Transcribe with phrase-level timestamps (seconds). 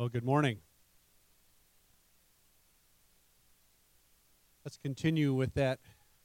[0.00, 0.60] Well, good morning.
[4.64, 5.78] Let's continue with that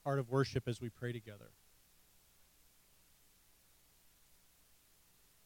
[0.06, 1.52] heart of worship as we pray together.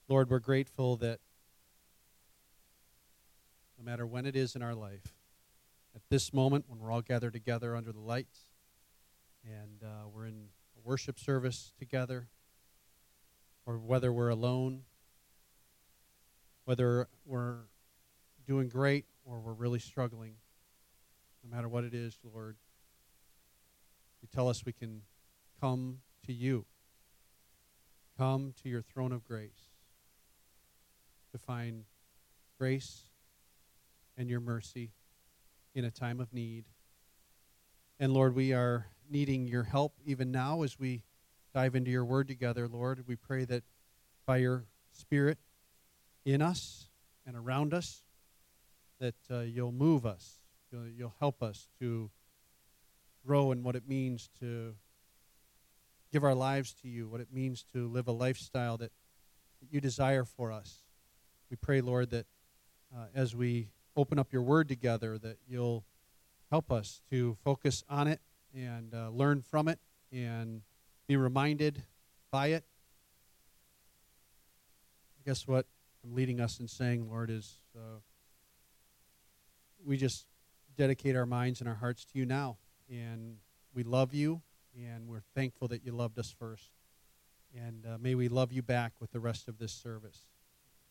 [0.07, 1.21] Lord, we're grateful that
[3.79, 5.15] no matter when it is in our life,
[5.96, 8.41] at this moment when we're all gathered together under the lights
[9.43, 12.27] and uh, we're in a worship service together,
[13.65, 14.83] or whether we're alone,
[16.66, 17.61] whether we're
[18.50, 20.34] doing great or we're really struggling,
[21.44, 22.57] no matter what it is, Lord,
[24.23, 25.03] you tell us we can
[25.62, 26.66] come to you,
[28.17, 29.70] come to your throne of grace
[31.31, 31.84] to find
[32.57, 33.04] grace
[34.17, 34.93] and your mercy
[35.76, 36.66] in a time of need.
[37.99, 41.04] And Lord, we are needing your help even now as we
[41.54, 43.04] dive into your word together, Lord.
[43.05, 43.62] We pray that
[44.26, 45.38] by your Spirit
[46.26, 46.88] in us
[47.27, 48.02] and around us,
[48.99, 50.39] that uh, you'll move us,
[50.71, 52.10] you'll, you'll help us to
[53.26, 54.76] grow in what it means to
[56.12, 58.91] give our lives to you, what it means to live a lifestyle that,
[59.62, 60.84] that you desire for us.
[61.49, 62.26] We pray, Lord, that
[62.96, 65.84] uh, as we open up your word together, that you'll
[66.50, 68.20] help us to focus on it
[68.56, 69.80] and uh, learn from it
[70.12, 70.62] and
[71.08, 71.84] be reminded
[72.32, 72.64] by it.
[75.20, 75.66] I guess what
[76.04, 78.00] I'm leading us in saying, Lord, is uh,
[79.86, 80.26] we just
[80.78, 82.58] dedicate our minds and our hearts to you now.
[82.90, 83.38] And
[83.74, 84.42] we love you,
[84.76, 86.72] and we're thankful that you loved us first.
[87.56, 90.28] And uh, may we love you back with the rest of this service.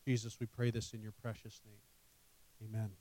[0.05, 2.69] Jesus, we pray this in your precious name.
[2.69, 2.91] Amen.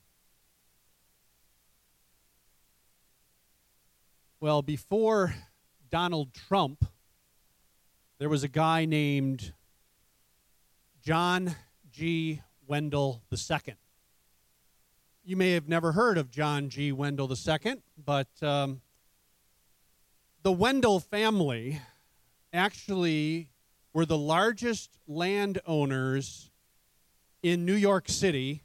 [4.41, 5.35] Well, before
[5.91, 6.85] Donald Trump,
[8.19, 9.53] there was a guy named
[11.03, 11.57] John
[11.91, 12.43] G.
[12.67, 13.75] Wendel II.
[15.25, 16.91] You may have never heard of John G.
[16.93, 18.81] Wendel II, but um,
[20.43, 21.81] the Wendel family
[22.53, 23.49] actually
[23.93, 26.51] were the largest landowners
[27.43, 28.63] in New York City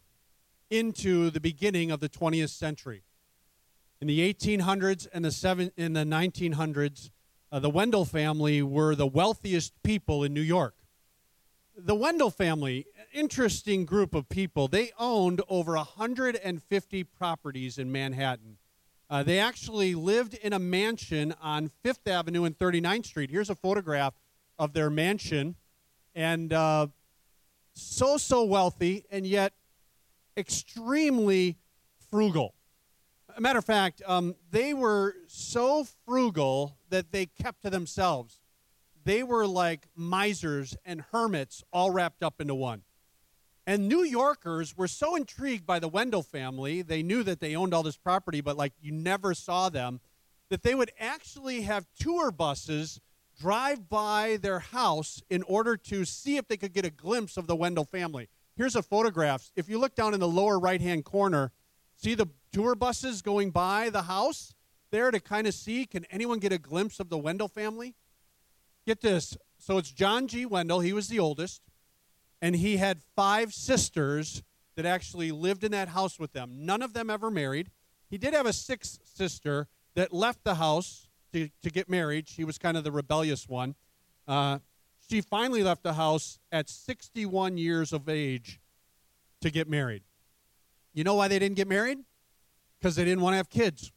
[0.70, 3.04] into the beginning of the 20th century.
[4.00, 7.10] In the 1800s and the seven, in the 1900s,
[7.52, 10.76] uh, the Wendel family were the wealthiest people in New York.
[11.76, 18.58] The Wendel family, interesting group of people, they owned over 150 properties in Manhattan.
[19.10, 23.32] Uh, they actually lived in a mansion on Fifth Avenue and 39th Street.
[23.32, 24.14] Here's a photograph
[24.60, 25.56] of their mansion.
[26.14, 26.88] And uh,
[27.74, 29.54] so, so wealthy, and yet
[30.38, 31.58] extremely
[32.12, 32.54] frugal.
[33.40, 38.43] Matter of fact, um, they were so frugal that they kept to themselves.
[39.04, 42.84] They were like misers and hermits all wrapped up into one.
[43.66, 47.74] And New Yorkers were so intrigued by the Wendel family, they knew that they owned
[47.74, 50.02] all this property, but like you never saw them,
[50.50, 53.00] that they would actually have tour buses
[53.40, 57.48] drive by their house in order to see if they could get a glimpse of
[57.48, 58.28] the Wendel family.
[58.56, 59.52] Here's a photograph.
[59.56, 61.52] If you look down in the lower right hand corner,
[61.96, 64.54] see the tour buses going by the house
[64.92, 67.96] there to kind of see can anyone get a glimpse of the Wendel family?
[68.86, 69.38] Get this.
[69.58, 70.46] So it's John G.
[70.46, 71.62] Wendel, he was the oldest,
[72.42, 74.44] and he had five sisters
[74.76, 76.66] that actually lived in that house with them.
[76.66, 77.70] None of them ever married.
[78.10, 82.28] He did have a sixth sister that left the house to, to get married.
[82.28, 83.76] She was kind of the rebellious one.
[84.28, 84.60] Uh,
[85.10, 88.60] she finally left the house at 61 years of age
[89.42, 90.04] to get married.
[90.94, 92.00] You know why they didn't get married?
[92.80, 93.92] Because they didn't want to have kids.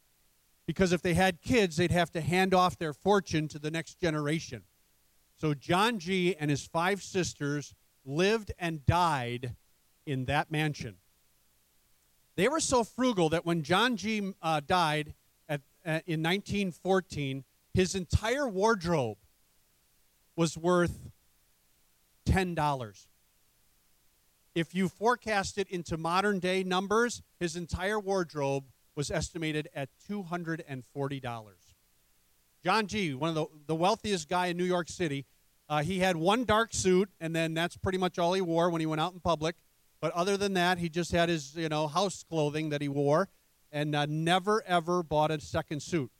[0.66, 4.00] Because if they had kids, they'd have to hand off their fortune to the next
[4.00, 4.62] generation.
[5.38, 6.34] So John G.
[6.34, 7.74] and his five sisters
[8.04, 9.54] lived and died
[10.06, 10.96] in that mansion.
[12.36, 14.32] They were so frugal that when John G.
[14.42, 15.14] Uh, died,
[15.48, 19.18] uh, in 1914, his entire wardrobe
[20.36, 21.10] was worth
[22.26, 23.06] $10.
[24.54, 31.65] If you forecast it into modern day numbers, his entire wardrobe was estimated at $240.
[32.64, 35.24] John G., one of the, the wealthiest guy in New York City,
[35.68, 38.80] uh, he had one dark suit, and then that's pretty much all he wore when
[38.80, 39.56] he went out in public.
[40.00, 43.28] But other than that, he just had his you know house clothing that he wore
[43.72, 46.10] and uh, never ever bought a second suit.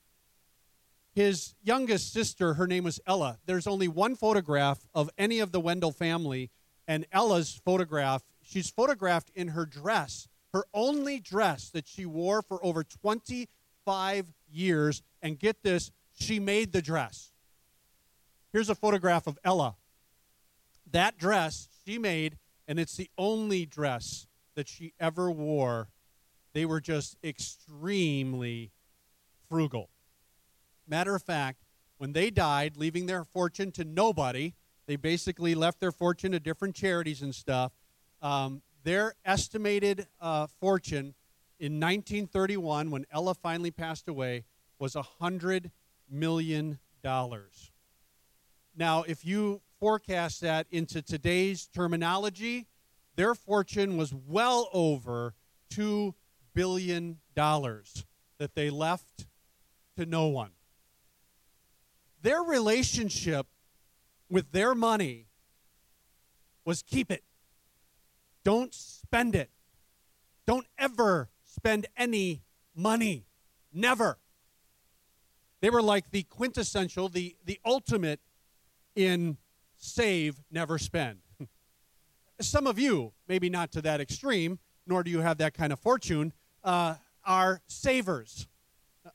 [1.15, 3.39] His youngest sister, her name was Ella.
[3.47, 6.51] There's only one photograph of any of the Wendel family,
[6.87, 12.63] and Ella's photograph, she's photographed in her dress, her only dress that she wore for
[12.65, 15.03] over 25 years.
[15.23, 17.31] And get this, she made the dress.
[18.53, 19.77] Here's a photograph of Ella.
[20.91, 25.91] That dress she made, and it's the only dress that she ever wore.
[26.55, 28.73] They were just extremely
[29.49, 29.91] frugal.
[30.89, 31.63] Matter of fact,
[31.99, 34.55] when they died, leaving their fortune to nobody,
[34.87, 37.73] they basically left their fortune to different charities and stuff.
[38.23, 41.15] Um, their estimated uh, fortune
[41.59, 44.45] in 1931, when Ella finally passed away,
[44.79, 45.71] was a $100
[46.11, 46.79] million.
[47.03, 47.71] dollars.
[48.77, 52.67] Now, if you forecast that into today's terminology,
[53.15, 55.35] their fortune was well over
[55.73, 56.15] $2
[56.53, 59.27] billion that they left
[59.97, 60.51] to no one.
[62.23, 63.47] Their relationship
[64.29, 65.29] with their money
[66.65, 67.23] was keep it.
[68.43, 69.51] Don't spend it.
[70.45, 72.43] Don't ever spend any
[72.75, 73.27] money.
[73.73, 74.19] Never.
[75.61, 78.21] They were like the quintessential, the, the ultimate
[78.95, 79.37] in
[79.79, 81.19] save, never spend.
[82.41, 85.81] Some of you, maybe not to that extreme, nor do you have that kind of
[85.81, 86.33] fortune,
[86.65, 86.95] uh,
[87.25, 88.47] are savers.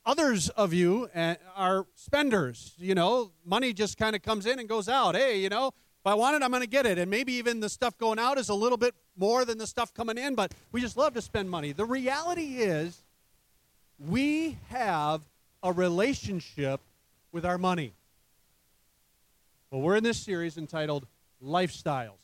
[0.04, 2.74] Others of you uh, are spenders.
[2.78, 5.14] You know, money just kind of comes in and goes out.
[5.14, 6.98] Hey, you know, if I want it, I'm going to get it.
[6.98, 9.94] And maybe even the stuff going out is a little bit more than the stuff
[9.94, 11.72] coming in, but we just love to spend money.
[11.72, 13.04] The reality is,
[13.98, 15.22] we have
[15.62, 16.80] a relationship
[17.30, 17.92] with our money.
[19.70, 21.06] Well, we're in this series entitled
[21.42, 22.18] Lifestyles.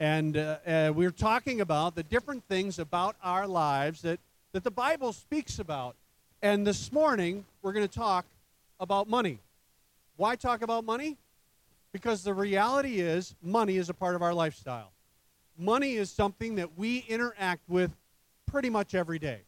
[0.00, 4.20] And uh, uh, we're talking about the different things about our lives that,
[4.52, 5.96] that the Bible speaks about.
[6.42, 8.26] And this morning, we're going to talk
[8.78, 9.38] about money.
[10.16, 11.16] Why talk about money?
[11.92, 14.92] Because the reality is, money is a part of our lifestyle.
[15.58, 17.90] Money is something that we interact with
[18.46, 19.40] pretty much every day.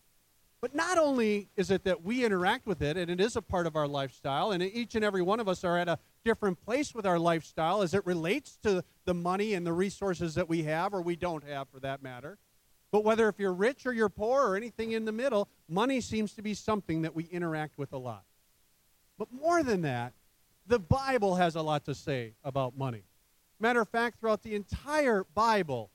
[0.61, 3.67] But not only is it that we interact with it, and it is a part
[3.67, 6.95] of our lifestyle, and each and every one of us are at a different place
[6.95, 10.93] with our lifestyle as it relates to the money and the resources that we have
[10.93, 12.39] or we don't have for that matter.
[12.91, 16.33] But whether if you're rich or you're poor or anything in the middle, money seems
[16.35, 18.25] to be something that we interact with a lot.
[19.17, 20.15] But more than that,
[20.67, 23.05] the Bible has a lot to say about money.
[23.61, 25.91] Matter of fact, throughout the entire Bible,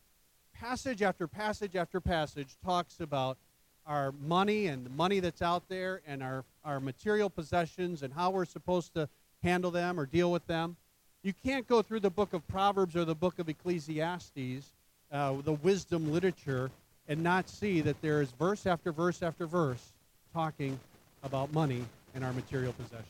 [0.53, 3.37] passage after passage after passage talks about
[3.85, 8.29] our money and the money that's out there and our, our material possessions and how
[8.29, 9.09] we're supposed to
[9.41, 10.75] handle them or deal with them.
[11.23, 14.71] You can't go through the book of Proverbs or the book of Ecclesiastes,
[15.11, 16.69] uh, the wisdom literature,
[17.07, 19.91] and not see that there is verse after verse after verse
[20.33, 20.79] talking
[21.23, 23.07] about money and our material possessions.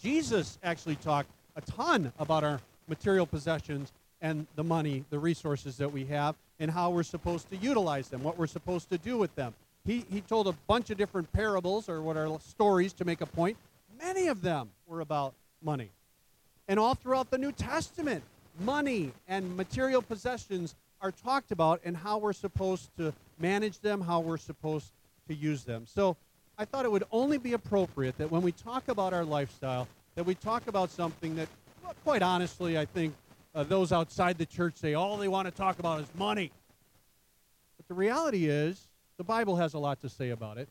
[0.00, 5.92] Jesus actually talked a ton about our material possessions and the money, the resources that
[5.92, 9.34] we have, and how we're supposed to utilize them, what we're supposed to do with
[9.34, 9.54] them.
[9.86, 13.26] He, he told a bunch of different parables or what are stories to make a
[13.26, 13.56] point.
[13.98, 15.90] Many of them were about money.
[16.68, 18.22] And all throughout the New Testament,
[18.60, 24.20] money and material possessions are talked about and how we're supposed to manage them, how
[24.20, 24.90] we're supposed
[25.28, 25.86] to use them.
[25.86, 26.16] So
[26.58, 30.24] I thought it would only be appropriate that when we talk about our lifestyle, that
[30.24, 31.48] we talk about something that,
[31.82, 33.14] well, quite honestly, I think
[33.54, 36.52] uh, those outside the church say all they want to talk about is money.
[37.76, 40.68] But the reality is, the Bible has a lot to say about it.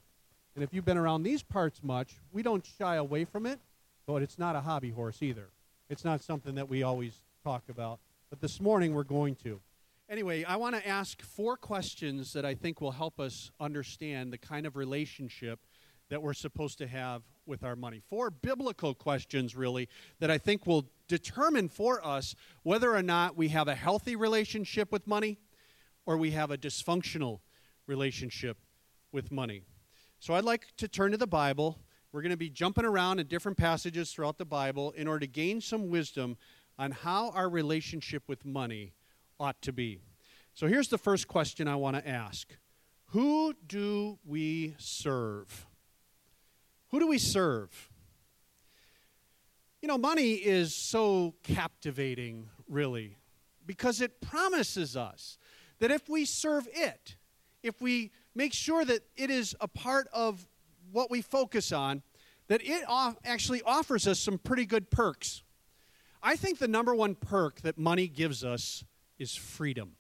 [0.56, 3.60] And if you've been around these parts much, we don't shy away from it,
[4.08, 5.50] but it's not a hobby horse either.
[5.90, 8.00] It's not something that we always talk about.
[8.30, 9.60] But this morning we're going to.
[10.10, 14.38] Anyway, I want to ask four questions that I think will help us understand the
[14.38, 15.60] kind of relationship
[16.10, 18.02] that we're supposed to have with our money.
[18.10, 19.88] Four biblical questions, really,
[20.20, 24.92] that I think will determine for us whether or not we have a healthy relationship
[24.94, 25.38] with money
[26.06, 27.40] or we have a dysfunctional
[27.86, 28.58] relationship
[29.12, 29.64] with money.
[30.20, 31.80] So I'd like to turn to the Bible.
[32.12, 35.28] We're going to be jumping around in different passages throughout the Bible in order to
[35.28, 36.38] gain some wisdom
[36.78, 38.94] on how our relationship with money
[39.40, 40.00] ought to be.
[40.54, 42.56] So here's the first question I want to ask
[43.08, 45.66] Who do we serve?
[46.90, 47.89] Who do we serve?
[49.82, 53.18] You know, money is so captivating, really,
[53.66, 55.38] because it promises us
[55.80, 57.16] that if we serve it,
[57.64, 60.46] if we make sure that it is a part of
[60.92, 62.02] what we focus on,
[62.48, 62.84] that it
[63.24, 65.44] actually offers us some pretty good perks.
[66.22, 68.84] I think the number one perk that money gives us
[69.18, 69.96] is freedom.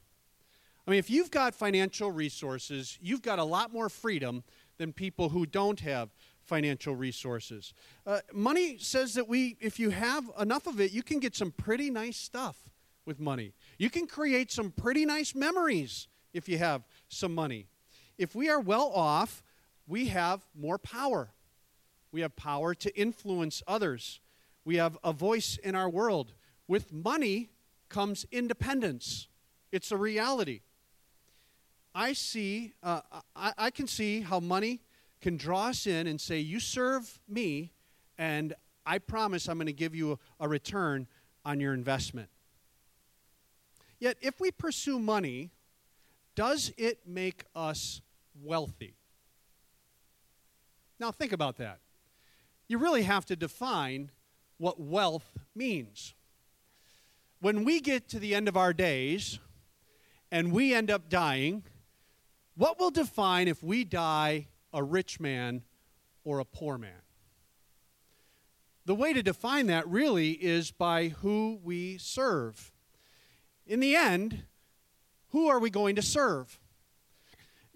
[0.86, 4.43] I mean, if you've got financial resources, you've got a lot more freedom
[4.77, 6.09] than people who don't have
[6.50, 7.74] financial resources.
[8.08, 11.51] Uh, money says that we, if you have enough of it, you can get some
[11.51, 12.58] pretty nice stuff
[13.06, 13.53] with money.
[13.77, 17.68] You can create some pretty nice memories if you have some money.
[18.18, 19.44] If we are well off,
[19.88, 21.29] we have more power.
[22.12, 24.20] We have power to influence others.
[24.65, 26.34] We have a voice in our world.
[26.68, 27.51] With money
[27.89, 29.27] comes independence,
[29.72, 30.62] it's a reality.
[31.94, 33.01] I see, uh,
[33.36, 34.82] I, I can see how money
[35.22, 37.74] can draw us in and say, You serve me,
[38.18, 38.54] and
[38.86, 41.08] I promise I'm going to give you a, return
[41.46, 42.30] on your investment.
[44.00, 45.52] Yet, if we pursue money,
[46.36, 48.02] does it make us
[48.42, 48.96] wealthy?
[51.00, 51.80] Now, think about that.
[52.68, 54.12] You really have to define
[54.58, 56.14] what wealth means.
[57.42, 59.40] When we get to the end of our days
[60.32, 61.64] and we end up dying,
[62.56, 65.64] what will define if we die a rich man
[66.24, 67.02] or a poor man?
[68.86, 72.72] The way to define that really is by who we serve.
[73.68, 74.44] In the end,
[75.30, 76.60] who are we going to serve?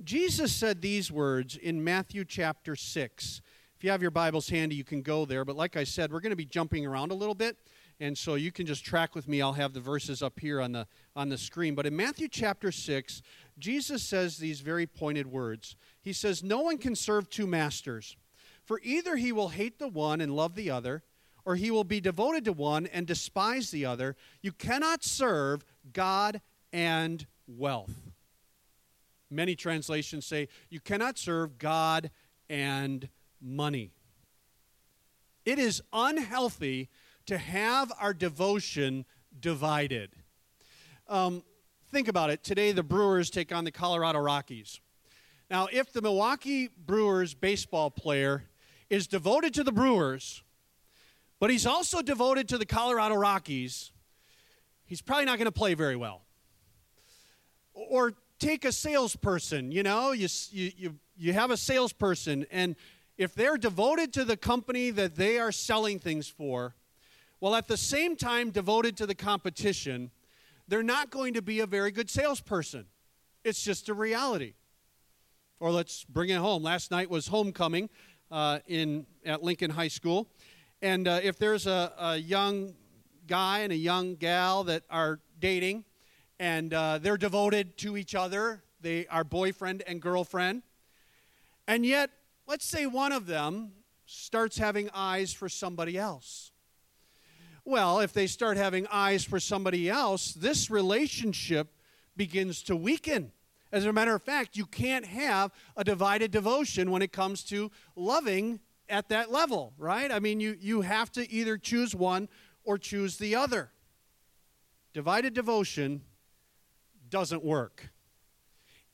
[0.03, 3.41] Jesus said these words in Matthew chapter 6.
[3.75, 5.45] If you have your Bibles handy, you can go there.
[5.45, 7.57] But like I said, we're going to be jumping around a little bit.
[7.99, 9.41] And so you can just track with me.
[9.41, 11.75] I'll have the verses up here on the, on the screen.
[11.75, 13.21] But in Matthew chapter 6,
[13.59, 15.75] Jesus says these very pointed words.
[16.03, 18.17] He says, No one can serve two masters,
[18.63, 21.01] for either he will hate the one and love the other,
[21.45, 24.15] or he will be devoted to one and despise the other.
[24.41, 26.41] You cannot serve God
[26.71, 28.11] and wealth.
[29.29, 32.11] Many translations say you cannot serve God
[32.49, 33.07] and
[33.41, 33.91] money.
[35.45, 36.89] It is unhealthy
[37.25, 39.05] to have our devotion
[39.39, 40.11] divided.
[41.07, 41.43] Um,
[41.91, 42.43] think about it.
[42.43, 44.79] Today, the Brewers take on the Colorado Rockies.
[45.53, 48.45] Now, if the Milwaukee Brewers baseball player
[48.89, 50.41] is devoted to the Brewers,
[51.39, 53.91] but he's also devoted to the Colorado Rockies,
[54.83, 56.23] he's probably not going to play very well.
[57.75, 62.75] Or take a salesperson, you know, you, you, you have a salesperson, and
[63.19, 66.73] if they're devoted to the company that they are selling things for,
[67.37, 70.09] while at the same time devoted to the competition,
[70.67, 72.87] they're not going to be a very good salesperson.
[73.43, 74.55] It's just a reality.
[75.63, 76.61] Or let's bring it home.
[76.61, 77.89] Last night was homecoming
[78.29, 80.27] uh, in, at Lincoln High School.
[80.81, 82.73] And uh, if there's a, a young
[83.27, 85.85] guy and a young gal that are dating,
[86.37, 88.61] and uh, they're devoted to each other.
[88.81, 90.63] They are boyfriend and girlfriend.
[91.65, 92.09] And yet,
[92.45, 93.71] let's say one of them
[94.05, 96.51] starts having eyes for somebody else.
[97.63, 101.69] Well, if they start having eyes for somebody else, this relationship
[102.17, 103.31] begins to weaken.
[103.73, 107.71] As a matter of fact, you can't have a divided devotion when it comes to
[107.95, 110.11] loving at that level, right?
[110.11, 112.29] I mean, you, you have to either choose one
[112.63, 113.71] or choose the other.
[114.93, 116.03] Divided devotion
[117.09, 117.89] doesn't work.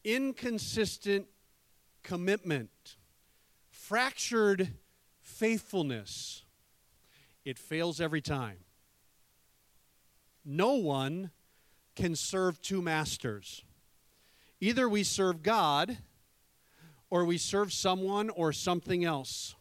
[0.06, 1.28] Inconsistent
[2.02, 2.96] commitment,
[3.70, 4.76] fractured
[5.20, 6.46] faithfulness,
[7.44, 8.60] it fails every time.
[10.46, 11.32] No one
[11.98, 13.66] can serve two masters.
[14.62, 15.98] Either we serve God
[17.10, 19.56] or we serve someone or something else.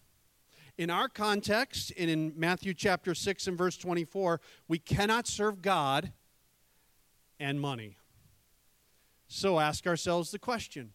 [0.77, 6.13] In our context, and in Matthew chapter 6 and verse 24, we cannot serve God
[7.41, 7.97] and money.
[9.27, 10.93] So ask ourselves the question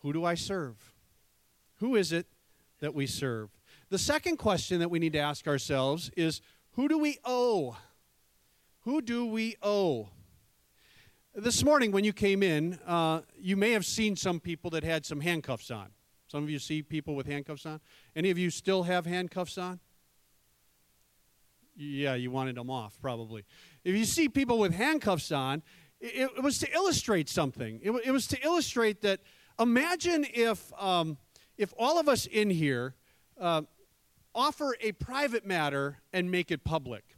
[0.00, 0.92] Who do I serve?
[1.76, 2.26] Who is it
[2.80, 3.50] that we serve?
[3.90, 6.40] The second question that we need to ask ourselves is
[6.72, 7.76] Who do we owe?
[8.80, 10.08] Who do we owe?
[11.40, 15.06] This morning, when you came in, uh, you may have seen some people that had
[15.06, 15.90] some handcuffs on.
[16.26, 17.80] Some of you see people with handcuffs on.
[18.16, 19.78] Any of you still have handcuffs on?
[21.76, 23.44] Yeah, you wanted them off, probably.
[23.84, 25.62] If you see people with handcuffs on,
[26.00, 27.78] it, it was to illustrate something.
[27.84, 29.20] It, it, was to illustrate that
[29.60, 31.18] imagine if, um,
[31.56, 32.96] if all of us in here
[33.40, 33.62] uh,
[34.34, 37.17] offer a private matter and make it public.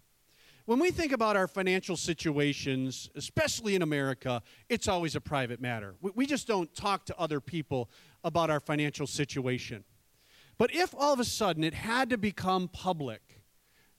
[0.70, 5.96] When we think about our financial situations, especially in America, it's always a private matter.
[6.00, 7.90] We, just don't talk to other people
[8.22, 9.82] about our financial situation.
[10.58, 13.42] But if all of a sudden it had to become public,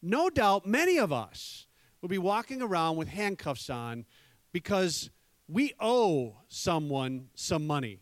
[0.01, 1.68] no doubt many of us
[2.01, 4.06] would be walking around with handcuffs on
[4.54, 5.10] because
[5.50, 8.00] we owe someone some money.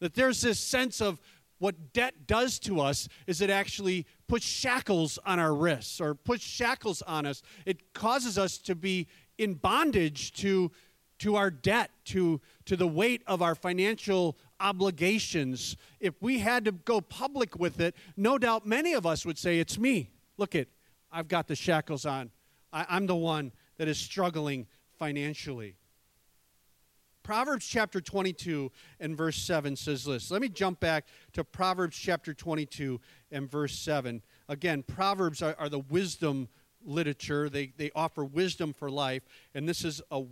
[0.00, 1.22] That there's this sense of
[1.60, 6.44] what debt does to us is it actually puts shackles on our wrists or puts
[6.44, 7.42] shackles on us.
[7.66, 9.08] It causes us to be
[9.38, 10.70] in bondage to,
[11.18, 15.76] to our debt, to, to the weight of our financial obligations.
[15.98, 19.58] If we had to go public with it, no doubt many of us would say,
[19.58, 20.10] It's me.
[20.36, 20.68] Look it,
[21.10, 22.30] I've got the shackles on.
[22.72, 25.74] I, I'm the one that is struggling financially.
[27.22, 30.30] Proverbs chapter 22 and verse 7 says this.
[30.30, 34.22] Let me jump back to Proverbs chapter 22 and verse 7.
[34.48, 36.48] Again, Proverbs are, are the wisdom
[36.84, 39.22] literature, they, they offer wisdom for life,
[39.54, 40.22] and this is a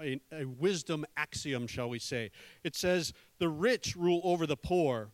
[0.00, 2.30] a, a wisdom axiom, shall we say.
[2.64, 5.10] It says, The rich rule over the poor,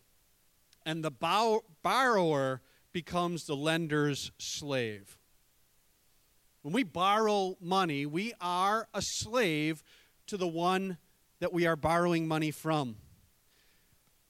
[0.85, 5.17] and the bow- borrower becomes the lender's slave.
[6.61, 9.83] When we borrow money, we are a slave
[10.27, 10.97] to the one
[11.39, 12.97] that we are borrowing money from.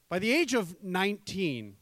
[0.08, 1.76] By the age of 19,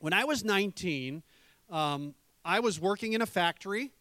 [0.00, 1.22] when I was 19,
[1.70, 2.14] um,
[2.44, 3.92] I was working in a factory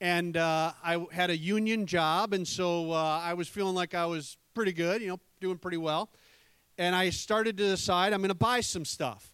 [0.00, 4.06] and uh, I had a union job, and so uh, I was feeling like I
[4.06, 6.10] was pretty good, you know, doing pretty well.
[6.76, 9.32] And I started to decide I'm going to buy some stuff.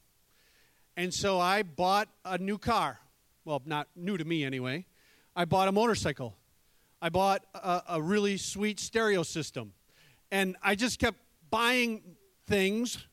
[0.94, 3.00] And so I bought a new car.
[3.46, 4.84] Well, not new to me anyway.
[5.34, 6.36] I bought a motorcycle.
[7.00, 9.72] I bought a, a really sweet stereo system.
[10.30, 11.16] And I just kept
[11.48, 12.02] buying
[12.46, 13.06] things,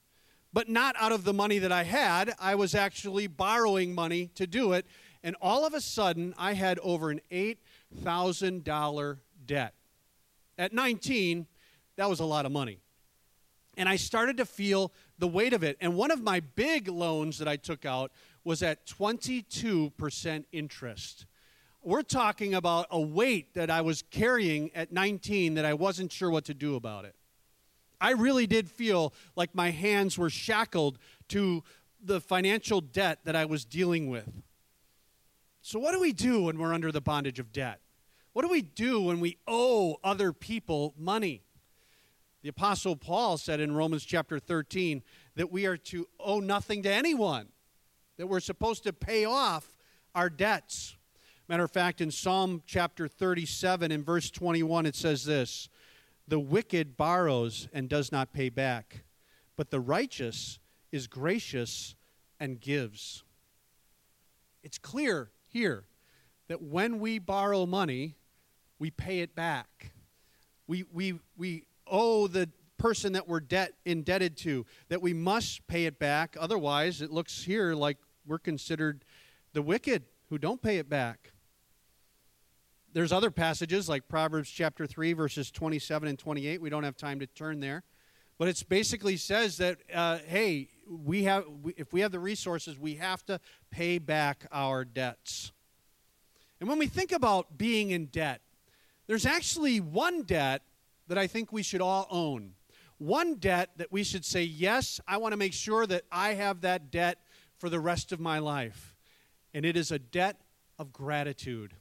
[0.56, 2.34] but not out of the money that I had.
[2.40, 4.88] I was actually borrowing money to do it
[5.26, 9.74] and all of a sudden, I had over an $8,000 debt.
[10.56, 11.48] At 19,
[11.96, 12.78] that was a lot of money.
[13.76, 15.78] And I started to feel the weight of it.
[15.82, 18.12] And one of my big loans that I took out
[18.44, 21.26] was at 22% interest.
[21.82, 26.30] We're talking about a weight that I was carrying at 19 that I wasn't sure
[26.30, 27.16] what to do about it.
[28.00, 30.98] I really did feel like my hands were shackled
[31.30, 31.64] to
[32.04, 34.30] the financial debt that I was dealing with.
[35.62, 37.82] So, what do we do when we're under the bondage of debt?
[38.34, 41.42] What do we do when we owe other people money?
[42.44, 45.02] The Apostle Paul said in Romans chapter 13
[45.36, 47.48] that we are to owe nothing to anyone,
[48.18, 49.74] that we're supposed to pay off
[50.14, 50.96] our debts.
[51.48, 55.70] Matter of fact, in Psalm chapter 37, in verse 21, it says this
[56.28, 59.04] The wicked borrows and does not pay back,
[59.56, 60.60] but the righteous
[60.92, 61.96] is gracious
[62.40, 63.24] and gives.
[64.64, 65.86] It's clear here
[66.48, 68.16] that when we borrow money,
[68.80, 69.92] we pay it back.
[70.68, 75.86] We, we, we owe the person that we're debt indebted to that we must pay
[75.86, 76.36] it back.
[76.40, 79.06] Otherwise, it looks here like we're considered
[79.54, 81.32] the wicked who don't pay it back.
[82.96, 86.62] There's other passages like Proverbs chapter 3, verses 27 and 28.
[86.62, 87.84] We don't have time to turn there.
[88.38, 91.44] But it basically says that, uh, hey, we have,
[91.76, 95.52] if we have the resources, we have to pay back our debts.
[96.62, 98.40] And when we think about being in debt,
[99.08, 100.62] there's actually one debt
[101.10, 102.54] that I think we should all own.
[102.98, 106.62] One debt that we should say, yes, I want to make sure that I have
[106.62, 107.18] that debt
[107.58, 108.96] for the rest of my life.
[109.54, 110.40] And it is a debt
[110.80, 111.74] of gratitude.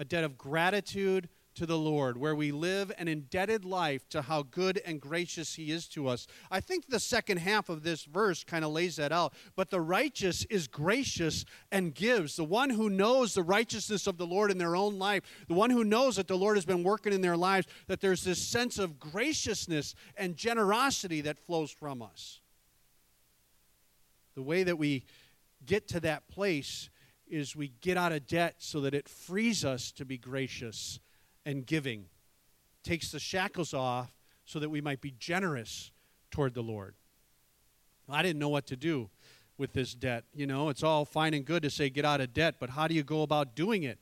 [0.00, 4.44] A debt of gratitude to the Lord, where we live an indebted life to how
[4.44, 6.26] good and gracious He is to us.
[6.50, 9.34] I think the second half of this verse kind of lays that out.
[9.56, 12.36] But the righteous is gracious and gives.
[12.36, 15.68] The one who knows the righteousness of the Lord in their own life, the one
[15.68, 18.78] who knows that the Lord has been working in their lives, that there's this sense
[18.78, 22.40] of graciousness and generosity that flows from us.
[24.34, 25.04] The way that we
[25.66, 26.88] get to that place
[27.30, 31.00] is we get out of debt so that it frees us to be gracious
[31.46, 32.06] and giving,
[32.82, 34.14] takes the shackles off
[34.44, 35.92] so that we might be generous
[36.30, 36.94] toward the Lord.
[38.08, 39.08] I didn't know what to do
[39.56, 40.24] with this debt.
[40.34, 42.88] You know, it's all fine and good to say get out of debt, but how
[42.88, 43.98] do you go about doing it?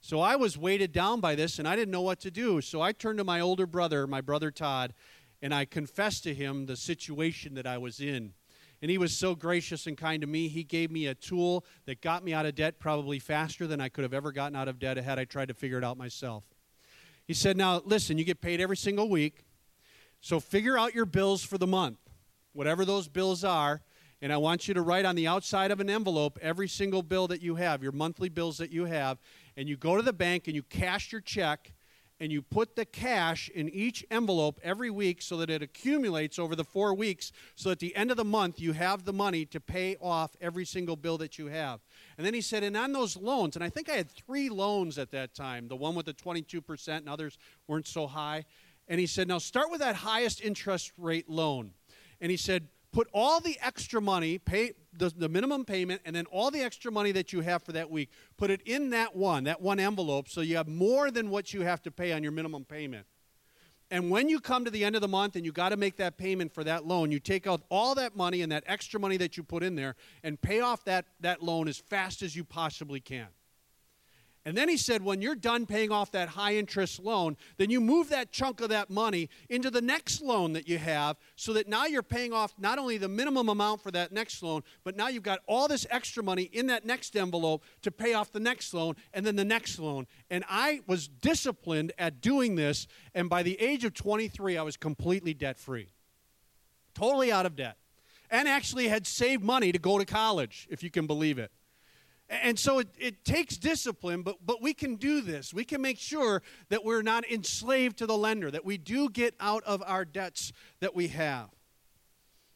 [0.00, 2.60] So I was weighted down by this and I didn't know what to do.
[2.60, 4.94] So I turned to my older brother, my brother Todd,
[5.40, 8.32] and I confessed to him the situation that I was in.
[8.82, 10.48] And he was so gracious and kind to me.
[10.48, 13.88] He gave me a tool that got me out of debt probably faster than I
[13.88, 16.42] could have ever gotten out of debt had I tried to figure it out myself.
[17.24, 19.44] He said, Now, listen, you get paid every single week.
[20.20, 21.98] So figure out your bills for the month,
[22.52, 23.82] whatever those bills are.
[24.20, 27.26] And I want you to write on the outside of an envelope every single bill
[27.28, 29.18] that you have, your monthly bills that you have.
[29.56, 31.72] And you go to the bank and you cash your check
[32.22, 36.54] and you put the cash in each envelope every week so that it accumulates over
[36.54, 39.58] the four weeks so at the end of the month you have the money to
[39.58, 41.80] pay off every single bill that you have.
[42.16, 44.98] And then he said and on those loans and i think i had three loans
[44.98, 48.44] at that time the one with the 22% and others weren't so high.
[48.86, 51.72] And he said now start with that highest interest rate loan.
[52.20, 56.26] And he said put all the extra money, pay the, the minimum payment, and then
[56.26, 59.44] all the extra money that you have for that week, put it in that one,
[59.44, 62.32] that one envelope, so you have more than what you have to pay on your
[62.32, 63.06] minimum payment.
[63.90, 65.98] And when you come to the end of the month and you got to make
[65.98, 69.18] that payment for that loan, you take out all that money and that extra money
[69.18, 72.42] that you put in there and pay off that, that loan as fast as you
[72.42, 73.28] possibly can.
[74.44, 77.80] And then he said, when you're done paying off that high interest loan, then you
[77.80, 81.68] move that chunk of that money into the next loan that you have so that
[81.68, 85.06] now you're paying off not only the minimum amount for that next loan, but now
[85.06, 88.74] you've got all this extra money in that next envelope to pay off the next
[88.74, 90.08] loan and then the next loan.
[90.28, 92.88] And I was disciplined at doing this.
[93.14, 95.92] And by the age of 23, I was completely debt free,
[96.94, 97.76] totally out of debt,
[98.28, 101.52] and actually had saved money to go to college, if you can believe it.
[102.32, 105.52] And so it, it takes discipline, but, but we can do this.
[105.52, 106.40] We can make sure
[106.70, 110.52] that we're not enslaved to the lender, that we do get out of our debts
[110.80, 111.50] that we have.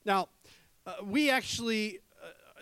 [0.07, 0.31] Now,
[0.87, 2.01] uh, we actually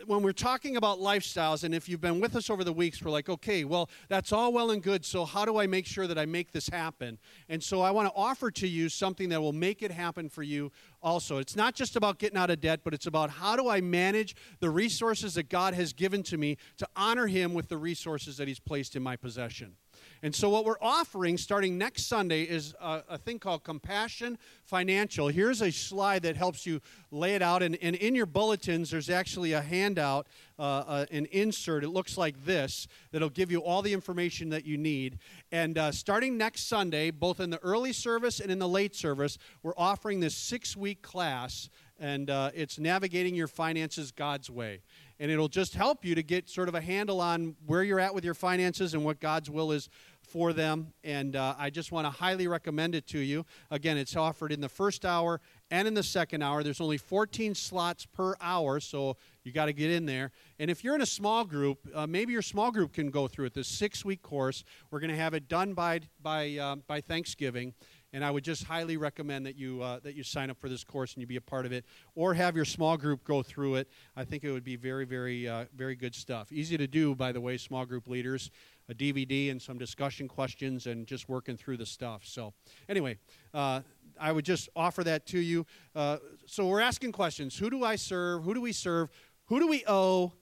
[0.07, 3.11] when we're talking about lifestyles, and if you've been with us over the weeks, we're
[3.11, 5.05] like, okay, well, that's all well and good.
[5.05, 7.19] So, how do I make sure that I make this happen?
[7.49, 10.43] And so, I want to offer to you something that will make it happen for
[10.43, 10.73] you
[11.05, 11.39] also.
[11.39, 14.35] It's not just about getting out of debt, but it's about how do I manage
[14.59, 18.49] the resources that God has given to me to honor Him with the resources that
[18.49, 19.77] He's placed in my possession.
[20.25, 25.29] And so, what we're offering starting next Sunday is a, a, thing called Compassion Financial.
[25.29, 27.63] Here's a slide that helps you lay it out.
[27.63, 30.27] And, and in your bulletins, there's actually a handout,
[30.59, 31.85] uh, uh, an insert.
[31.85, 35.19] It looks like this that'll give you all the information that you need.
[35.53, 39.37] And uh, starting next Sunday, both in the early service and in the late service,
[39.63, 41.69] we're offering this six week class.
[42.01, 44.81] And uh, it's navigating your finances God's way
[45.21, 48.15] and it'll just help you to get sort of a handle on where you're at
[48.15, 49.89] with your finances and what God's will is
[50.35, 50.93] for them.
[51.05, 53.47] And uh, I just want to highly recommend it to you.
[53.71, 56.65] Again, it's offered in the first hour and in the second hour.
[56.65, 60.33] There's only 14 slots per hour, so you got to get in there.
[60.59, 63.45] And if you're in a small group, uh, maybe your small group can go through
[63.45, 63.55] it.
[63.55, 67.73] This six-week course, we're going to have it done by by uh, by Thanksgiving.
[68.13, 70.85] And I would just highly recommend that you uh, that you sign up for this
[70.85, 73.75] course and you be a part of it, or have your small group go through
[73.77, 73.89] it.
[74.17, 76.53] I think it would be very, very, uh, very good stuff.
[76.53, 78.51] Easy to do, by the way, small group leaders
[78.89, 82.23] a DVD and some discussion questions and just working through the stuff.
[82.25, 82.53] So,
[82.89, 83.19] anyway,
[83.53, 83.81] uh,
[84.21, 85.67] I would just offer that to you.
[85.95, 88.45] Uh, so, we're asking questions Who do I serve?
[88.45, 89.11] Who do we serve?
[89.47, 90.33] Who do we owe?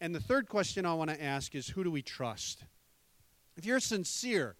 [0.00, 2.64] And the third question I want to ask is Who do we trust?
[3.56, 4.56] If you're sincere,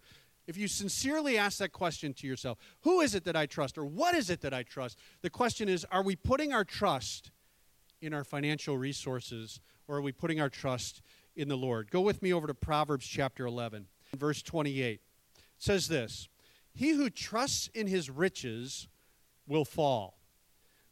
[0.47, 3.85] if you sincerely ask that question to yourself, who is it that I trust or
[3.85, 4.99] what is it that I trust?
[5.23, 7.31] The question is, are we putting our trust
[8.01, 11.03] in our financial resources or are we putting our trust
[11.37, 11.91] in the Lord.
[11.91, 14.93] Go with me over to Proverbs chapter 11, verse 28.
[14.95, 15.01] It
[15.59, 16.29] says this
[16.73, 18.89] He who trusts in his riches
[19.47, 20.19] will fall,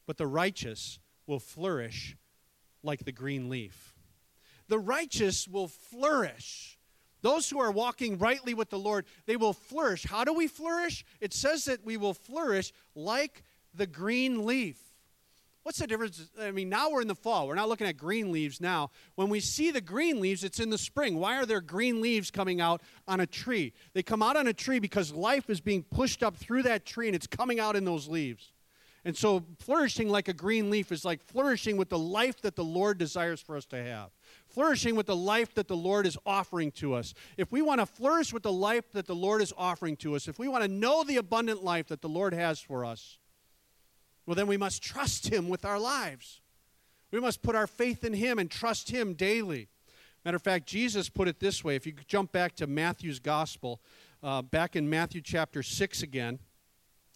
[0.07, 2.17] but the righteous will flourish
[2.83, 3.95] like the green leaf.
[4.69, 6.79] The righteous will flourish.
[7.23, 10.05] Those who are walking rightly with the Lord, they will flourish.
[10.05, 11.05] How do we flourish?
[11.21, 14.79] It says that we will flourish like the green leaf.
[15.63, 16.31] What's the difference?
[16.41, 17.47] I mean, now we're in the fall.
[17.47, 18.91] We're not looking at green leaves now.
[19.15, 21.19] When we see the green leaves, it's in the spring.
[21.19, 23.75] Why are there green leaves coming out on a tree?
[23.93, 27.09] They come out on a tree because life is being pushed up through that tree
[27.09, 28.53] and it's coming out in those leaves.
[29.05, 32.65] And so, flourishing like a green leaf is like flourishing with the life that the
[32.65, 34.11] Lord desires for us to have.
[34.47, 37.15] Flourishing with the life that the Lord is offering to us.
[37.39, 40.29] If we want to flourish with the life that the Lord is offering to us,
[40.29, 43.19] if we want to know the abundant life that the Lord has for us,
[44.31, 46.41] well, then we must trust Him with our lives.
[47.11, 49.67] We must put our faith in Him and trust Him daily.
[50.25, 51.75] Matter of fact, Jesus put it this way.
[51.75, 53.81] If you jump back to Matthew's gospel,
[54.23, 56.39] uh, back in Matthew chapter 6 again,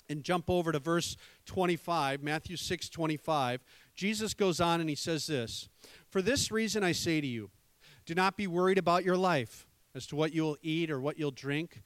[0.09, 3.63] and jump over to verse 25, Matthew 6 25,
[3.95, 5.69] Jesus goes on and he says this
[6.11, 7.49] For this reason I say to you,
[8.07, 11.17] do not be worried about your life as to what you will eat or what
[11.17, 11.81] you'll drink,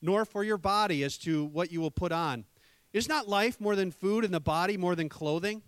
[0.00, 2.46] nor for your body as to what you will put on.
[2.92, 5.62] Is not life more than food and the body more than clothing?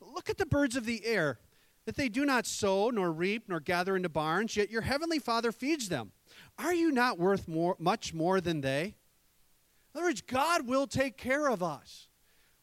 [0.00, 1.38] Look at the birds of the air,
[1.86, 5.52] that they do not sow, nor reap, nor gather into barns, yet your heavenly Father
[5.52, 6.12] feeds them.
[6.58, 8.94] Are you not worth more, much more than they?
[9.94, 12.08] In other words, God will take care of us.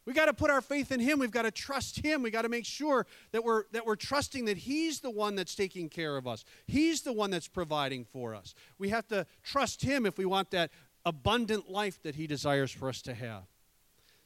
[0.06, 1.18] We got to put our faith in Him.
[1.18, 2.22] We've got to trust Him.
[2.22, 5.56] We got to make sure that we're that we're trusting that He's the one that's
[5.56, 6.46] taking care of us.
[6.68, 8.54] He's the one that's providing for us.
[8.78, 10.70] We have to trust Him if we want that
[11.06, 13.44] abundant life that He desires for us to have.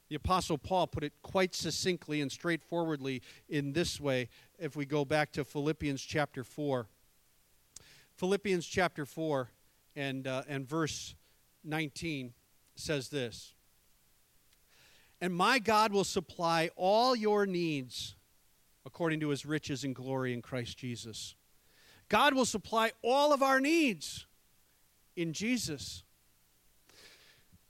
[0.09, 5.05] The Apostle Paul put it quite succinctly and straightforwardly in this way if we go
[5.05, 6.87] back to Philippians chapter 4.
[8.15, 9.51] Philippians chapter 4
[9.95, 11.13] and, uh, and verse
[11.63, 12.33] 19
[12.75, 13.53] says this
[15.21, 18.15] And my God will supply all your needs
[18.85, 21.35] according to his riches and glory in Christ Jesus.
[22.09, 24.25] God will supply all of our needs
[25.15, 26.03] in Jesus.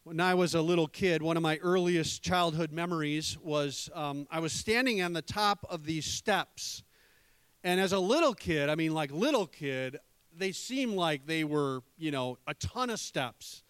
[0.09, 4.39] When I was a little kid, one of my earliest childhood memories was um, I
[4.39, 6.81] was standing on the top of these steps.
[7.63, 9.99] And as a little kid, I mean, like little kid,
[10.35, 13.61] they seemed like they were, you know, a ton of steps.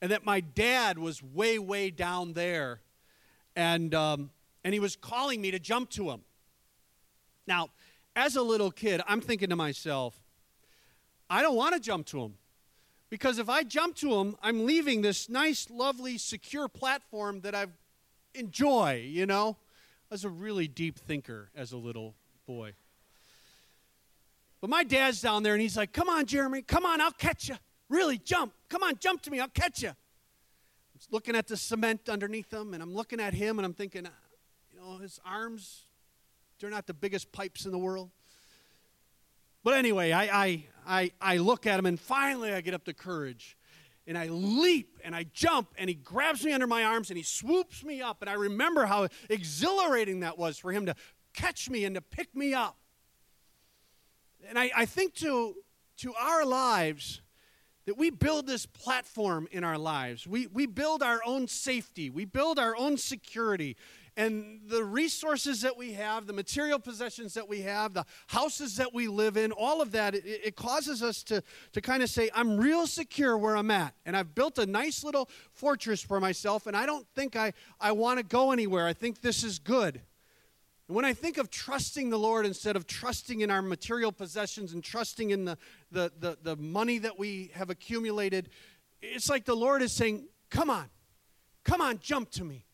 [0.00, 2.80] And that my dad was way, way down there.
[3.54, 4.30] And, um,
[4.64, 6.22] and he was calling me to jump to him.
[7.46, 7.68] Now,
[8.16, 10.18] as a little kid, I'm thinking to myself,
[11.28, 12.34] I don't want to jump to him.
[13.12, 17.66] Because if I jump to him, I'm leaving this nice, lovely, secure platform that I
[18.34, 19.58] enjoy, you know?
[20.10, 22.14] I was a really deep thinker as a little
[22.46, 22.72] boy.
[24.62, 27.50] But my dad's down there and he's like, Come on, Jeremy, come on, I'll catch
[27.50, 27.56] you.
[27.90, 28.54] Really, jump.
[28.70, 29.90] Come on, jump to me, I'll catch you.
[29.90, 34.06] I'm looking at the cement underneath him and I'm looking at him and I'm thinking,
[34.06, 34.10] uh,
[34.72, 35.82] you know, his arms,
[36.58, 38.08] they're not the biggest pipes in the world.
[39.64, 42.94] But anyway, I, I, I, I look at him and finally I get up the
[42.94, 43.56] courage
[44.06, 47.22] and I leap and I jump and he grabs me under my arms and he
[47.22, 48.18] swoops me up.
[48.20, 50.94] And I remember how exhilarating that was for him to
[51.34, 52.76] catch me and to pick me up.
[54.48, 55.54] And I, I think to,
[55.98, 57.22] to our lives,
[57.86, 60.26] that we build this platform in our lives.
[60.26, 63.76] We, we build our own safety, we build our own security.
[64.16, 68.92] And the resources that we have, the material possessions that we have, the houses that
[68.92, 72.28] we live in, all of that, it, it causes us to, to kind of say,
[72.34, 73.94] I'm real secure where I'm at.
[74.04, 77.92] And I've built a nice little fortress for myself, and I don't think I, I
[77.92, 78.86] want to go anywhere.
[78.86, 80.02] I think this is good.
[80.88, 84.74] And when I think of trusting the Lord instead of trusting in our material possessions
[84.74, 85.56] and trusting in the,
[85.90, 88.50] the, the, the money that we have accumulated,
[89.00, 90.90] it's like the Lord is saying, Come on,
[91.64, 92.66] come on, jump to me.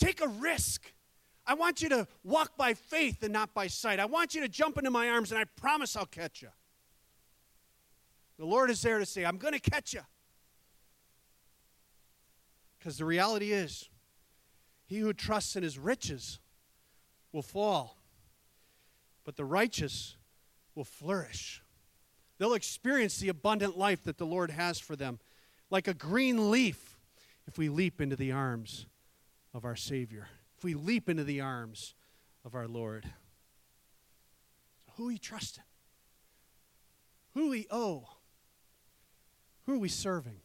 [0.00, 0.92] Take a risk.
[1.46, 4.00] I want you to walk by faith and not by sight.
[4.00, 6.48] I want you to jump into my arms, and I promise I'll catch you.
[8.38, 10.00] The Lord is there to say, I'm going to catch you.
[12.78, 13.90] Because the reality is,
[14.86, 16.40] he who trusts in his riches
[17.30, 17.98] will fall,
[19.24, 20.16] but the righteous
[20.74, 21.62] will flourish.
[22.38, 25.18] They'll experience the abundant life that the Lord has for them,
[25.68, 26.96] like a green leaf
[27.46, 28.86] if we leap into the arms
[29.52, 31.94] of our Savior, if we leap into the arms
[32.44, 33.06] of our Lord.
[34.96, 35.64] who we trusting?
[37.34, 38.08] Who we owe?
[39.66, 40.40] Who are we serving?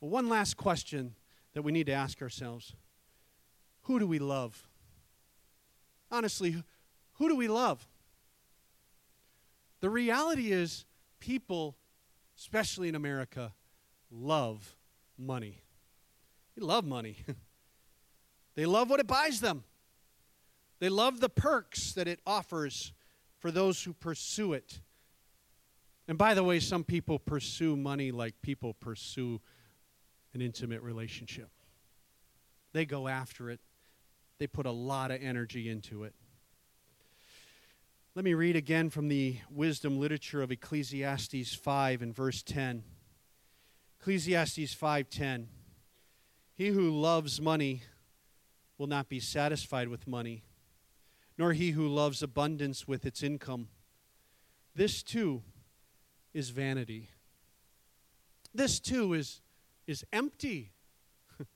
[0.00, 1.14] Well, one last question
[1.54, 2.74] that we need to ask ourselves
[3.82, 4.68] Who do we love?
[6.10, 6.62] Honestly,
[7.14, 7.86] who do we love?
[9.80, 10.84] The reality is,
[11.18, 11.76] people,
[12.38, 13.52] especially in America,
[14.10, 14.76] love
[15.18, 15.61] money.
[16.56, 17.18] They love money.
[18.54, 19.64] they love what it buys them.
[20.78, 22.92] They love the perks that it offers
[23.38, 24.80] for those who pursue it.
[26.08, 29.40] And by the way, some people pursue money like people pursue
[30.34, 31.50] an intimate relationship.
[32.72, 33.60] They go after it,
[34.38, 36.14] they put a lot of energy into it.
[38.14, 42.82] Let me read again from the wisdom literature of Ecclesiastes 5 and verse 10.
[44.00, 45.46] Ecclesiastes 5:10
[46.62, 47.82] he who loves money
[48.78, 50.44] will not be satisfied with money,
[51.36, 53.66] nor he who loves abundance with its income.
[54.72, 55.42] This too
[56.32, 57.10] is vanity.
[58.54, 59.40] This too is,
[59.88, 60.70] is empty.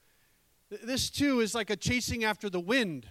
[0.83, 3.07] this too is like a chasing after the wind.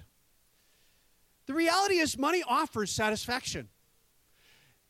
[1.46, 3.70] The reality is, money offers satisfaction.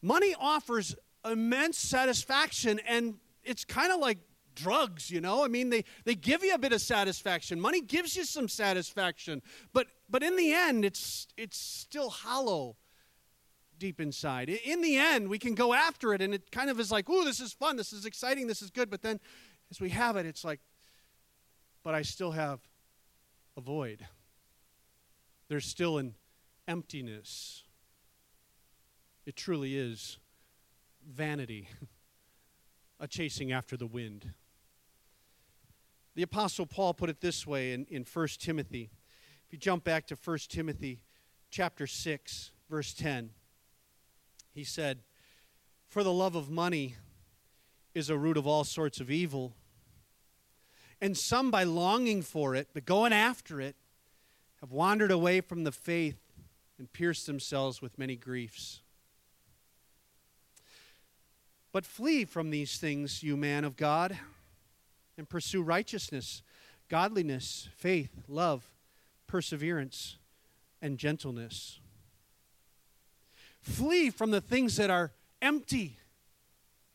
[0.02, 4.18] Money offers immense satisfaction, and it's kind of like
[4.56, 5.44] drugs, you know?
[5.44, 7.60] I mean, they, they give you a bit of satisfaction.
[7.60, 9.42] Money gives you some satisfaction.
[9.74, 12.78] But, but in the end, it's, it's still hollow
[13.78, 14.50] deep inside.
[14.50, 17.24] In the end, we can go after it, and it kind of is like, ooh,
[17.24, 18.90] this is fun, this is exciting, this is good.
[18.90, 19.20] But then
[19.70, 20.60] as we have it, it's like,
[21.84, 22.60] but I still have
[23.58, 24.06] a void.
[25.48, 26.16] There's still an
[26.68, 27.64] emptiness.
[29.26, 30.18] It truly is
[31.08, 31.70] vanity,
[33.00, 34.34] a chasing after the wind.
[36.16, 38.90] The Apostle Paul put it this way in, in 1 Timothy.
[39.46, 41.02] If you jump back to 1 Timothy
[41.52, 43.32] chapter 6, verse 10,
[44.54, 45.00] he said,
[45.90, 46.96] For the love of money
[47.94, 49.56] is a root of all sorts of evil.
[51.02, 53.76] And some, by longing for it, but going after it,
[54.62, 56.32] have wandered away from the faith
[56.80, 58.82] and pierced themselves with many griefs.
[61.74, 64.18] But flee from these things, you man of God
[65.18, 66.42] and pursue righteousness,
[66.90, 68.70] godliness, faith, love,
[69.28, 70.18] perseverance,
[70.82, 71.80] and gentleness.
[73.62, 75.98] Flee from the things that are empty.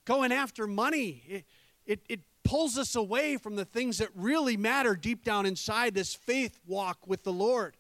[0.05, 1.45] Going after money, it,
[1.87, 6.15] it, it pulls us away from the things that really matter deep down inside this
[6.15, 7.77] faith walk with the Lord.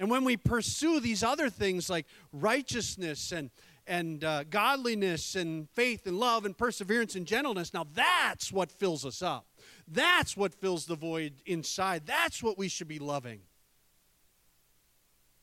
[0.00, 3.50] And when we pursue these other things like righteousness and,
[3.88, 7.72] and uh, godliness and faith and love and perseverance and gentleness.
[7.74, 9.46] Now that's what fills us up.
[9.88, 12.06] That's what fills the void inside.
[12.06, 13.40] That's what we should be loving.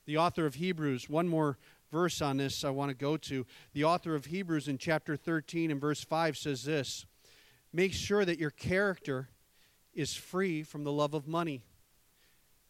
[0.05, 1.57] The author of Hebrews, one more
[1.91, 3.45] verse on this I want to go to.
[3.73, 7.05] The author of Hebrews in chapter 13 and verse 5 says this
[7.73, 9.29] Make sure that your character
[9.93, 11.63] is free from the love of money,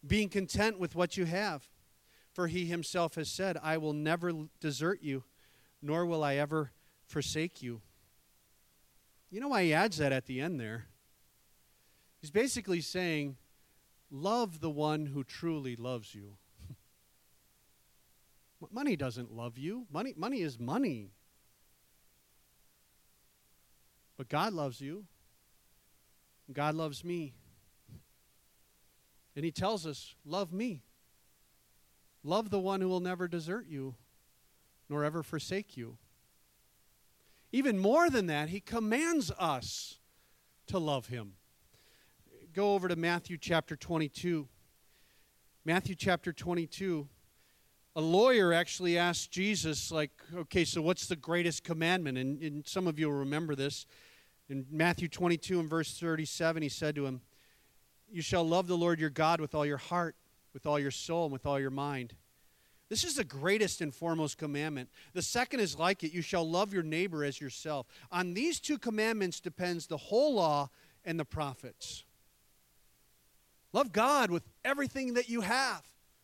[0.06, 1.68] being content with what you have.
[2.32, 5.24] For he himself has said, I will never desert you,
[5.82, 6.72] nor will I ever
[7.06, 7.82] forsake you.
[9.30, 10.86] You know why he adds that at the end there?
[12.22, 13.38] He's basically saying,
[14.12, 16.38] Love the one who truly loves you.
[18.72, 19.86] money doesn't love you.
[19.92, 21.12] Money, money is money.
[24.18, 25.06] But God loves you.
[26.52, 27.34] God loves me.
[29.36, 30.84] And He tells us, Love me.
[32.24, 33.96] Love the one who will never desert you,
[34.89, 35.98] nor ever forsake you.
[37.52, 40.00] Even more than that, He commands us
[40.67, 41.34] to love Him.
[42.54, 44.48] Go over to Matthew chapter 22.
[45.65, 47.08] Matthew chapter 22
[47.95, 52.17] a lawyer actually asked Jesus, like, okay, so what's the greatest commandment?
[52.17, 53.86] And, and, some of you will remember this.
[54.50, 57.21] In Matthew 22 and verse 37, he said to him,
[58.12, 60.15] You shall love the Lord your God with all your heart,
[60.54, 62.13] with all your soul, and with all your mind.
[62.89, 64.89] This is the greatest and foremost commandment.
[65.13, 67.88] The second is like it you shall love your neighbor as yourself.
[68.12, 70.69] On these two commandments depends the whole law
[71.04, 72.04] and the prophets.
[73.74, 75.84] Love God with everything that you have,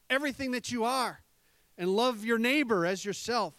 [0.09, 1.21] everything that you are,
[1.77, 3.55] and love your neighbor as yourself.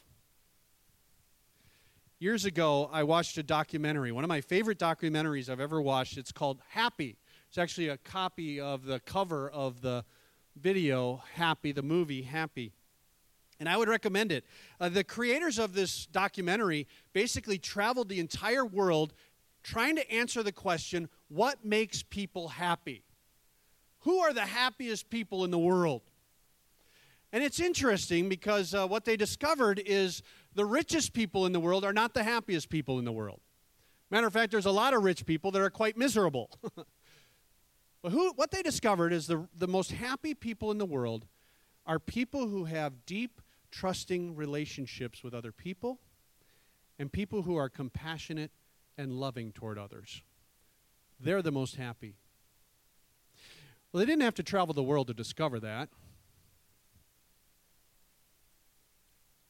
[2.21, 6.17] Years ago, I watched a documentary, one of my favorite documentaries I've ever watched.
[6.17, 7.17] It's called Happy.
[7.49, 10.05] It's actually a copy of the cover of the
[10.55, 12.73] video, Happy, the movie Happy.
[13.63, 14.45] And I would recommend it.
[14.81, 19.15] Uh, the creators of this documentary basically traveled the entire world
[19.63, 23.05] trying to answer the question what makes people happy?
[24.01, 26.03] Who are the happiest people in the world?
[27.33, 30.25] And it's interesting because uh, what they discovered is
[30.57, 33.43] the richest people in the world are not the happiest people in the world.
[34.11, 36.51] Matter of fact, there's a lot of rich people that are quite miserable.
[38.03, 41.27] but who, what they discovered is the, the most happy people in the world
[41.87, 43.41] are people who have deep,
[43.73, 45.99] trusting relationships with other people
[46.99, 48.53] and people who are compassionate
[48.97, 50.23] and loving toward others.
[51.19, 52.15] They're the most happy.
[53.91, 55.89] Well, they didn't have to travel the world to discover that.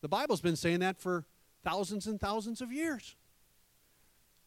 [0.01, 1.27] The Bible's been saying that for
[1.63, 3.17] thousands and thousands of years.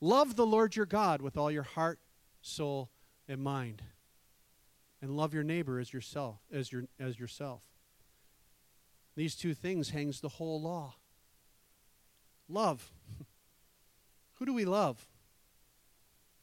[0.02, 2.00] Love the Lord your God with all your heart,
[2.42, 2.90] soul,
[3.28, 3.82] and mind.
[5.02, 7.62] And love your neighbor as yourself, as your as yourself.
[9.16, 10.96] These two things hangs the whole law.
[12.50, 12.92] Love.
[14.36, 15.08] Who do we love?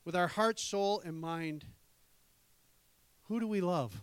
[0.04, 1.64] With our heart, soul, and mind,
[3.32, 4.02] who do we love?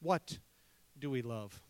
[0.00, 0.38] What
[0.98, 1.60] do we love?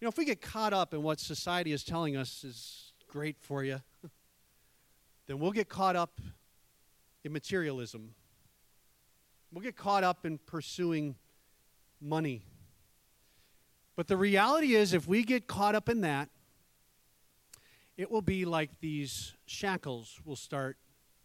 [0.00, 3.36] You know, if we get caught up in what society is telling us is great
[3.40, 3.82] for you,
[5.26, 6.20] then we'll get caught up
[7.24, 8.14] in materialism.
[9.52, 11.16] We'll get caught up in pursuing
[12.00, 12.44] money.
[13.96, 16.28] But the reality is, if we get caught up in that,
[17.96, 20.76] it will be like these shackles will start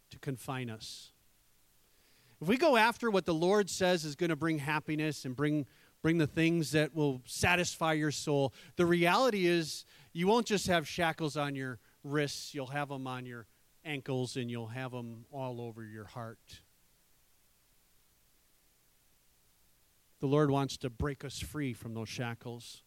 [0.09, 1.11] to confine us.
[2.41, 5.67] If we go after what the Lord says is going to bring happiness and bring
[6.01, 8.53] bring the things that will satisfy your soul.
[8.75, 13.25] The reality is, you won't just have shackles on your wrists, you'll have them on
[13.25, 13.45] your
[13.85, 16.39] ankles and you'll have them all over your heart.
[20.21, 22.83] The Lord wants to break us free from those shackles.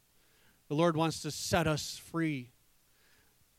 [0.68, 2.52] The Lord wants to set us free.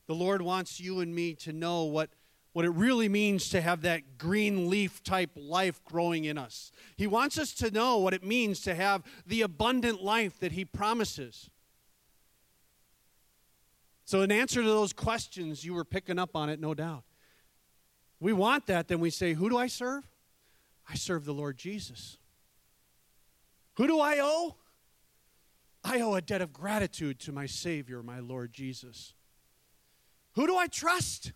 [0.08, 2.10] The Lord wants you and me to know what
[2.54, 6.72] what it really means to have that green leaf type life growing in us.
[6.96, 10.64] He wants us to know what it means to have the abundant life that He
[10.64, 11.50] promises.
[14.06, 17.04] So, in answer to those questions, you were picking up on it, no doubt.
[18.22, 20.08] We want that, then we say, Who do I serve?
[20.90, 22.20] I serve the Lord Jesus.
[23.78, 24.56] Who do I owe?
[25.84, 29.14] I owe a debt of gratitude to my Savior, my Lord Jesus.
[30.34, 31.32] Who do I trust?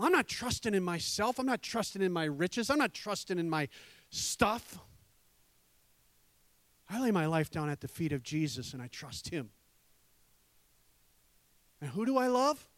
[0.00, 1.38] I'm not trusting in myself.
[1.38, 2.70] I'm not trusting in my riches.
[2.70, 3.68] I'm not trusting in my
[4.10, 4.78] stuff.
[6.88, 9.50] I lay my life down at the feet of Jesus and I trust Him.
[11.80, 12.68] And who do I love?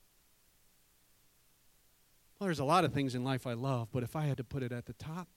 [2.38, 4.44] Well, there's a lot of things in life I love, but if I had to
[4.44, 5.28] put it at the top,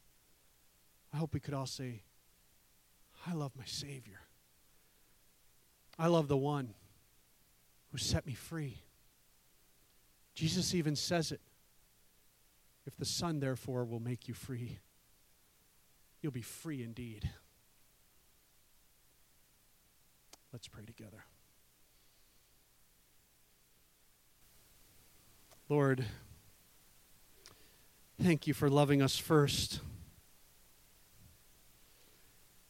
[1.13, 2.03] I hope we could all say,
[3.25, 4.21] I love my Savior.
[5.99, 6.73] I love the one
[7.91, 8.77] who set me free.
[10.35, 11.41] Jesus even says it.
[12.85, 14.79] If the Son, therefore, will make you free,
[16.21, 17.29] you'll be free indeed.
[20.53, 21.25] Let's pray together.
[25.69, 26.05] Lord,
[28.21, 29.81] thank you for loving us first.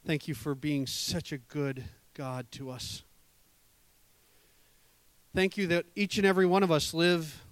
[0.08, 1.84] Thank you for being such a good
[2.14, 3.04] God to us.
[5.36, 7.44] Thank you that each and every one of us live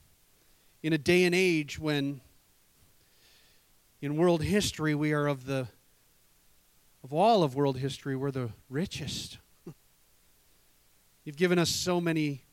[0.82, 2.22] in a day and age when
[4.00, 5.68] in world history we are of the
[7.04, 9.38] of all of world history we're the richest.
[11.26, 12.44] You've given us so many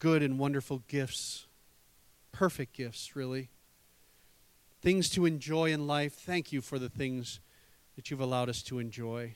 [0.00, 1.46] good and wonderful gifts
[2.32, 3.50] perfect gifts, really.
[4.82, 6.14] Things to enjoy in life.
[6.14, 7.38] Thank you for the things
[8.00, 9.34] that you've allowed us to enjoy.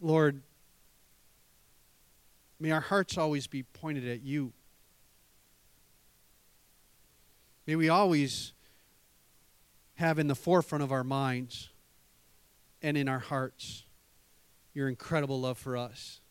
[0.00, 0.40] Lord,
[2.58, 4.54] may our hearts always be pointed at you.
[7.66, 8.54] May we always
[9.96, 11.68] have in the forefront of our minds
[12.80, 13.84] and in our hearts
[14.72, 16.22] your incredible love for us.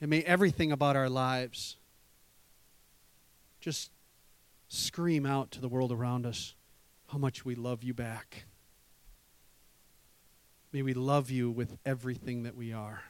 [0.00, 1.76] And may everything about our lives
[3.60, 3.90] just
[4.70, 6.54] scream out to the world around us
[7.08, 8.44] how much we love you back.
[10.72, 13.02] May we love you with everything that we are.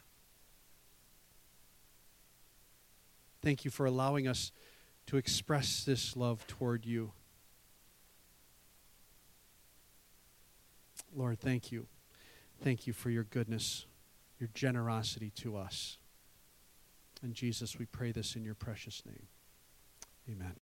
[3.42, 4.52] Thank you for allowing us
[5.06, 7.12] to express this love toward you.
[11.14, 11.86] Lord, thank you.
[12.62, 13.86] Thank you for your goodness,
[14.38, 15.98] your generosity to us.
[17.22, 19.26] And Jesus, we pray this in your precious name.
[20.30, 20.67] Amen.